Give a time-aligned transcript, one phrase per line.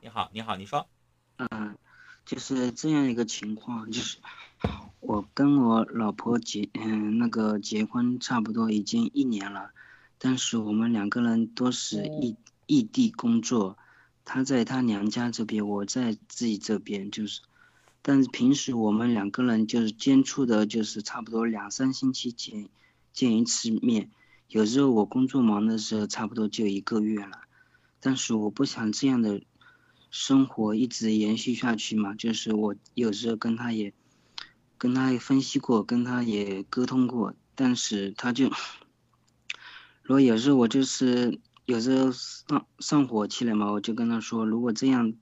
[0.00, 0.86] 你好，你好，你说。
[1.36, 1.76] 嗯，
[2.24, 4.18] 就是这样一个情况，就是
[5.00, 9.70] 我跟我老婆结嗯那个结婚差不多已经一年了，
[10.18, 13.76] 但是我们两个人都是异异地工作，
[14.24, 17.40] 她在她娘家这边，我在自己这边，就是，
[18.02, 22.68] 但是平时我们两个人就是接触的，就是差不多两三星期见
[23.12, 24.10] 见一次面，
[24.46, 27.40] 有时候我工作忙的时候，差不多就一个月了。
[28.00, 29.42] 但是我不想这样的
[30.10, 33.92] 生活一直延续下去嘛，就是我有时候跟他也
[34.78, 38.46] 跟他也分析过，跟他也沟通过，但是他就，
[40.02, 45.12] 如果有时候我就是有时候上上火气了嘛，我就跟他说，如果这样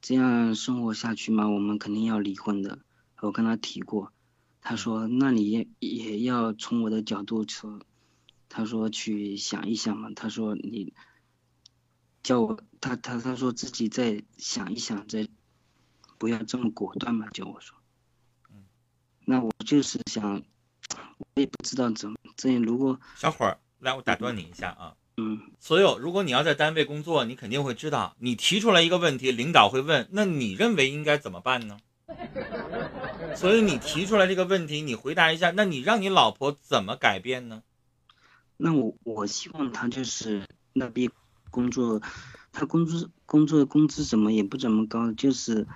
[0.00, 2.78] 这样生活下去嘛，我们肯定要离婚的。
[3.20, 4.12] 我跟他提过，
[4.60, 7.80] 他说那你也也要从我的角度说，
[8.48, 10.92] 他说去想一想嘛，他说你。
[12.22, 15.28] 叫我他他他说自己再想一想，再
[16.18, 17.28] 不要这么果断嘛。
[17.30, 17.76] 叫我说，
[18.50, 18.64] 嗯，
[19.24, 20.42] 那我就是想，
[21.18, 31.78] 我也不知道怎么这如果小伙儿来，我打断你一下啊，嗯，所有如果你要在单位工作，你肯定会知道，你提出来一个问题，领导会问，那你认为应该怎么办呢？
[33.34, 37.62] 所以你提出来这个问题，你回答一下，那你让你老婆怎么改变呢？
[38.56, 41.10] 那我我希望他就是那边。
[41.52, 42.02] 工作，
[42.50, 45.66] 他工资工作工资怎么也不怎么高，就是，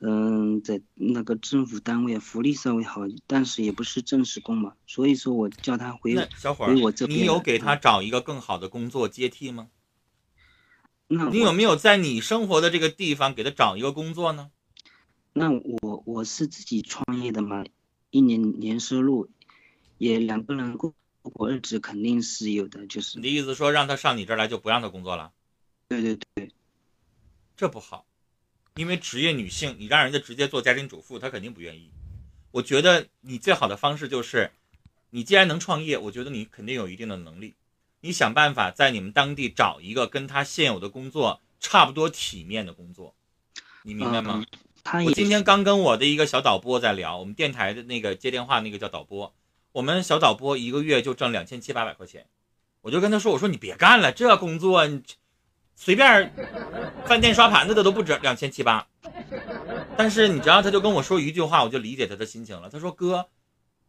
[0.00, 6.16] 嗯，在那个政府单位福利稍微好，但是也不是正式工嘛，所以说我叫他回
[6.58, 7.20] 回我这边。
[7.20, 9.68] 你有给他找一个更好的工作接替吗？
[11.06, 14.50] 那你有没有在你生活的这个地方给他找一个工作呢？
[15.32, 17.64] 那我我是自己创业的嘛，
[18.10, 19.28] 一年年收入
[19.96, 20.92] 也两个人过。
[21.28, 25.32] 过日子肯定是有的，就是你的意思说让他上你这儿来就不让他工作了？
[25.88, 26.50] 对对对，
[27.56, 28.06] 这不好，
[28.76, 31.90] 因为职业女性，你让人家直接做家庭主妇，她肯定不愿意。
[32.52, 34.50] 我觉得你最好的方式就是，
[35.10, 37.54] 你既然能创业，我觉得你肯定有一定的能力，
[38.00, 43.14] 你想办法在你们当地找一个跟他现有的工作差不多体面的工作，
[43.82, 44.44] 你明白吗？
[45.04, 49.34] 我今天刚跟我的一个小导播在聊，我们电台的那个接电话那个叫导播。
[49.72, 52.26] 我们小导播一个月就挣两千七八百块钱，
[52.80, 55.00] 我就跟他说：“我说你别干了，这工作你
[55.76, 56.34] 随便
[57.06, 58.88] 饭店刷盘子的都不止两千七八。”
[59.96, 62.68] 但是你知道，他就跟我说一句话，我就理解他的心情了。
[62.68, 63.28] 他说：“哥，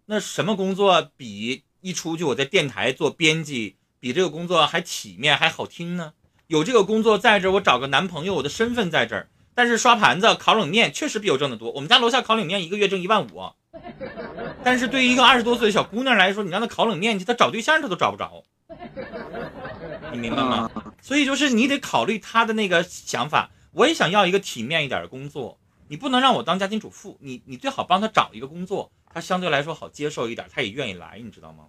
[0.05, 6.13] 那什么工作比一出去我在电台做编辑，比这个工作还体面还好听呢？
[6.45, 9.29] 有这个工作在这儿，我找个男朋友，我的身份在这儿。
[9.55, 11.71] 但是刷盘子、烤冷面确实比我挣得多。
[11.71, 13.53] 我们家楼下烤冷面一个月挣一万五。”
[14.63, 18.43] 但是对于一个二十多岁的小姑娘来说，你让她烤冷面去，她找对象她都找不着，
[20.11, 20.69] 你明白吗？
[21.01, 23.49] 所以就是你得考虑她的那个想法。
[23.73, 31.65] 我也想要一个体面一点的工作，你不能让我当家庭主妇，你你最好帮她找一个工作，她相对来说好接受一点，她也愿意来，你知道吗？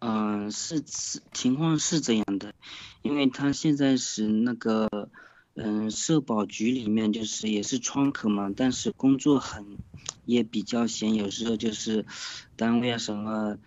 [0.00, 2.52] 嗯，是是，情况是这样的，
[3.02, 5.08] 因为她现在是那个。
[5.58, 9.64] 嗯，社保局里面就是也是窗口嘛，但是工作很
[10.24, 12.06] 也比较闲，有时候就是
[12.56, 13.58] 单位啊什么，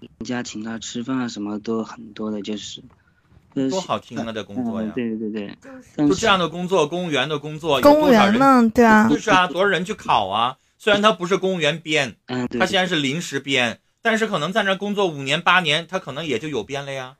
[0.00, 2.82] 人家请他吃饭啊什么都很多的，就是。
[3.70, 4.92] 多好听啊，的工作呀！
[4.94, 5.58] 对对对
[5.96, 8.70] 就这样的工作，公务员的工作，公务员呢？
[8.72, 10.58] 对啊，就是啊，多少人去考啊？
[10.78, 17.16] 虽然他不是公务员编，嗯，他现在是临时编，但是可能在那工作五年八年，他可能也就有编了呀，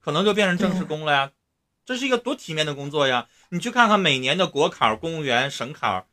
[0.00, 1.30] 可能就变成正式工了呀。
[1.86, 3.26] 这是一个多体面的工作呀！
[3.50, 6.06] 你去看看每年的国考、公务员、省考，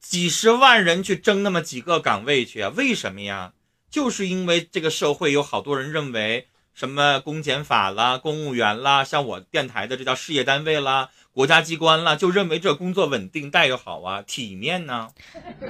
[0.00, 2.72] 几十万人去争那么几个岗位去啊？
[2.74, 3.52] 为什么呀？
[3.90, 15.10] 就是因为这个社会有好多人认为什么公检法啦、公务员啦，像我电台的这叫事业单位啦、国家机关啦，就认为这工作稳定、待遇好啊、体面呢。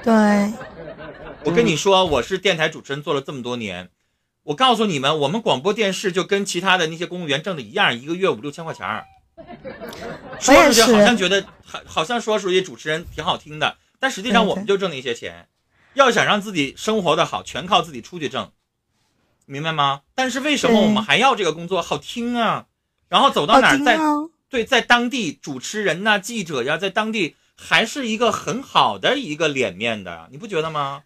[0.01, 0.13] 对，
[1.43, 3.89] 我跟你说，我是电台主持人做了这么多年，
[4.43, 9.05] 我告诉你们，我们广播电视就跟其他的那些公务员挣的一样，一个月五六千块钱儿。
[10.39, 15.47] 说出去好像觉得好，好像说出去主持人挺好听的，但实际上我们就挣那些钱。
[15.93, 18.51] 要想让自己生活的好，全靠自己出去挣，
[19.45, 20.01] 明白吗？
[20.13, 21.81] 但是为什么我们还要这个工作？
[21.81, 22.65] 好听啊！
[23.07, 23.97] 然后走到哪儿，在
[24.49, 27.35] 对，在当地主持人呐、记者呀，在当地。
[27.57, 31.01] 还是一个很好的一个脸面的，你不觉得吗？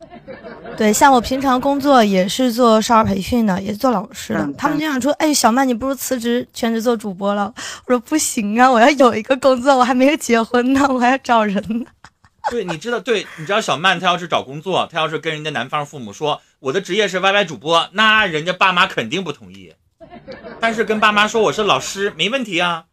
[0.78, 4.50] 对，像我平常工作也是做少儿培训的，也是做老师的。
[4.58, 7.54] 他们就想说：“哎，小曼，你不如辞职全职做主播了。”
[7.86, 11.86] 我说：“不行啊，我要有一个工作，我还没有结婚呢，我还要找人呢。”
[12.50, 19.74] 对，你知道，对，你知道小曼她要是找工作，她要是跟人家男方父母说我的职业是 YY 主播，那人家爸妈肯定不同意。
[20.60, 22.86] 但是跟爸妈说我是老师，没问题啊，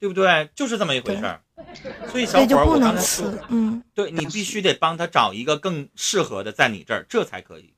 [0.00, 0.48] 对不对？
[0.56, 1.40] 就是这么一回事儿。
[2.10, 7.74] 所以小伙儿，所以就不能我刚才说，嗯，对你必须得帮他找一个更适合的，在你这儿，这才可以。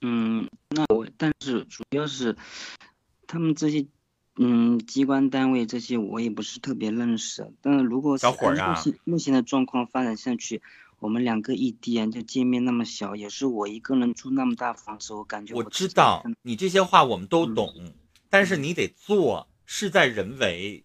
[0.00, 2.36] 嗯，那我但是主要是
[3.26, 3.86] 他们这些
[4.36, 10.62] 嗯机关单位这些我也不是特别认识，但是如果是小伙儿啊目前目前的状况发展下去，
[11.00, 17.92] 我们两个异地啊，就见面那么小，也是我一个人住那么大房子，我感觉我知道你这些话我们都嗯懂，
[18.30, 20.84] 但是你得做，事在人为，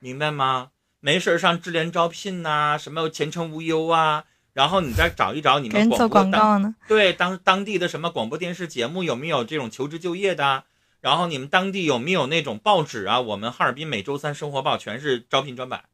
[0.00, 0.70] 明白吗？
[1.04, 4.22] 没事儿上智联招聘呐、什么前程无忧啊，
[4.52, 6.76] 然后你再找一找你给人做们广播当广告呢。
[6.86, 10.64] 对当当地的什么广播电视节目有没有这种求职就业的啊？
[11.00, 13.20] 然后你们当地有没有那种报纸啊？
[13.20, 15.86] 我们哈尔滨每周三生活报全是招聘专版，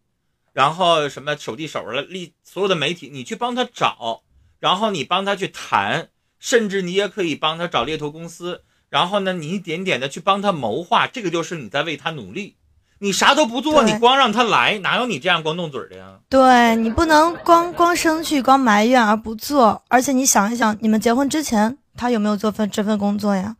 [0.52, 4.24] 然后什么手递手了，立所有的媒体你去帮他找，
[4.60, 12.56] 然后你帮他去谈，甚至你也可以帮他找猎头公司，然后呢，你一点点的去帮他谋划，这个就是你在为他努力。
[13.00, 16.18] 你啥都不做，你光让他来，哪有你这样光动嘴的呀？
[16.28, 23.56] 对你不能光光生气、光埋怨而不做，而且你想一想，你们结婚之前他有没有做份这份工作呀？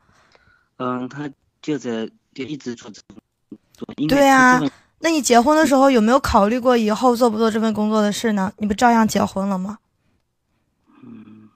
[0.79, 1.31] 嗯，他
[1.63, 8.53] 就在就一直做这份工作，对啊他这份那你结婚的时候有没有考虑过以后做不做这份工作的事呢？
[8.59, 9.79] 你不照样结婚了吗？
[11.05, 11.49] 嗯，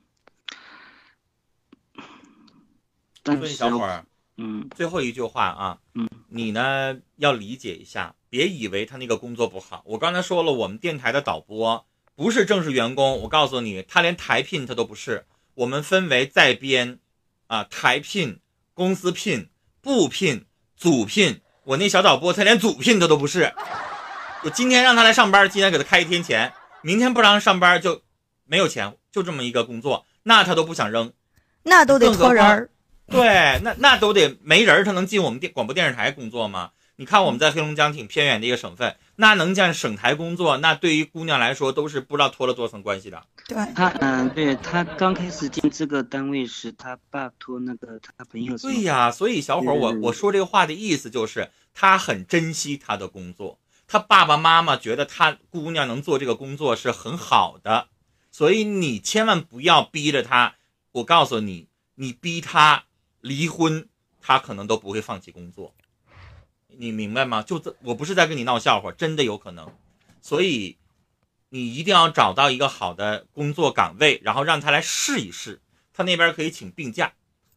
[3.24, 4.04] 但所以是小伙儿，
[4.44, 9.82] 嗯最后一句话啊，嗯，你呢要理解一下，别以为他那个工作不好。
[9.86, 11.86] 我刚才说了，我们电台的导播
[12.16, 15.26] 不是正式员工，我告诉你，他连台聘他都不是。
[15.54, 16.98] 我们分为在编，
[17.46, 18.40] 啊，台聘、
[18.74, 19.48] 公司聘、
[19.80, 20.46] 部聘、
[20.76, 21.40] 组聘。
[21.64, 23.54] 我那小导播他连组聘他都不是。
[24.42, 26.52] 我今天让他来上班，今天给他开一天钱，
[26.82, 28.02] 明天不让他上班就
[28.44, 31.12] 没有钱，就这么一个工作，那他都不想扔。
[31.62, 32.68] 那都得托人儿。
[33.12, 36.70] 对，那那都得没人儿，他能进我们电广播电视台工作吗？
[36.96, 43.22] 你看我们在黑龙江挺偏远的一个省份，那能进省台工作，那对于姑娘来说都是不知道托了多层关系的。
[43.48, 57.88] 对，他嗯，对他刚开始进这个单位时，他爸托那个他朋友对呀，所以小伙儿，我嗯我说这个话的意思就是，他很珍惜他的工作，他爸爸妈妈觉得他姑娘能做这个工作是很好的，
[58.30, 60.54] 所以你千万不要逼着他。
[60.92, 62.84] 我告诉你，你逼他
[63.22, 63.88] 离婚，
[64.20, 65.74] 他可能都不会放弃工作。
[66.68, 67.42] 你明白吗？
[67.42, 69.72] 就这，我不是在跟你闹笑话，真的有可能。
[70.20, 70.76] 所以
[71.48, 75.60] 你一定要找到一个好的工作岗位，然后让他来试一试，
[75.92, 77.12] 他那边可以请病假。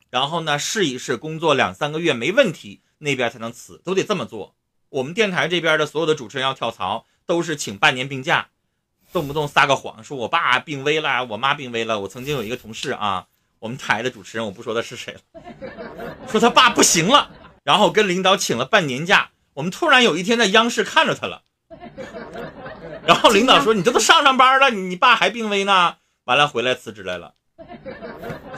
[0.09, 4.55] 然后呢，试一试工作两三个月没问题，那边才能辞，都得这么做。
[4.89, 8.49] 我们电台这边的所有的主持人要跳槽，都是请半年病假，
[9.11, 11.99] 动不动撒个谎，说我爸病危了，我妈病危了。
[12.01, 13.27] 我曾经有一个同事啊，
[13.59, 15.21] 我们台的主持人，我不说他是谁了，
[16.27, 17.31] 说他爸不行了，
[17.63, 19.31] 然后跟领导请了半年假。
[19.53, 21.43] 我们突然有一天在央视看着他了，
[23.05, 27.35] 然后领导说：“你这都上上班了，你你爸还病危呢。”完了回来辞职来了。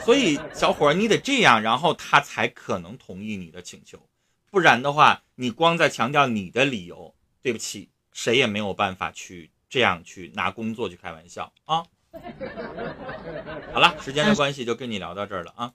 [0.04, 4.08] 所以小伙儿，你得这样，然后他才可能同意你的请求，
[4.50, 11.84] 不然的话，你光在强调你的理由，对不起，谁也没有办法去这样去拿工作去开玩笑啊。
[13.72, 15.72] 好了，时间的关系就跟你聊到这儿了啊。